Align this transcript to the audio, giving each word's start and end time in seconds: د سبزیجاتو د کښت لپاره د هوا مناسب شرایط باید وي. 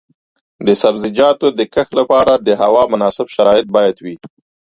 د 0.65 0.67
سبزیجاتو 0.81 1.47
د 1.59 1.61
کښت 1.73 1.91
لپاره 1.99 2.33
د 2.35 2.49
هوا 2.61 2.83
مناسب 2.93 3.27
شرایط 3.35 3.67
باید 3.75 3.95
وي. 4.05 4.15